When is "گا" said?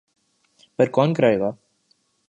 1.39-1.51